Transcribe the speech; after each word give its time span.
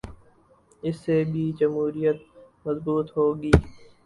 اس 0.83 0.95
سے 0.99 1.23
بھی 1.31 1.43
جمہوریت 1.59 2.17
مضبوط 2.65 3.07
ہو 3.17 3.27
گی۔ 3.41 3.51